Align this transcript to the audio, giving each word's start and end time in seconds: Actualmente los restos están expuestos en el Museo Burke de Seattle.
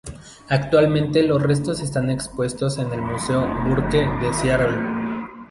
Actualmente 0.49 1.21
los 1.21 1.43
restos 1.43 1.79
están 1.79 2.09
expuestos 2.09 2.79
en 2.79 2.91
el 2.91 3.03
Museo 3.03 3.47
Burke 3.67 3.97
de 4.19 4.33
Seattle. 4.33 5.29